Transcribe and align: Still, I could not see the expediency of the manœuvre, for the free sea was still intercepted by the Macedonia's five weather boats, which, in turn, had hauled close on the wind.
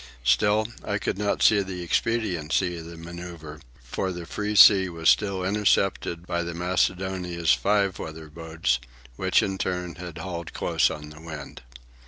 Still, 0.23 0.67
I 0.83 0.97
could 0.97 1.19
not 1.19 1.43
see 1.43 1.61
the 1.61 1.83
expediency 1.83 2.75
of 2.75 2.85
the 2.87 2.95
manœuvre, 2.95 3.61
for 3.83 4.11
the 4.11 4.25
free 4.25 4.55
sea 4.55 4.89
was 4.89 5.11
still 5.11 5.43
intercepted 5.43 6.25
by 6.25 6.41
the 6.41 6.55
Macedonia's 6.55 7.53
five 7.53 7.99
weather 7.99 8.27
boats, 8.27 8.79
which, 9.15 9.43
in 9.43 9.59
turn, 9.59 9.97
had 9.97 10.17
hauled 10.17 10.53
close 10.53 10.89
on 10.89 11.11
the 11.11 11.21
wind. 11.21 11.61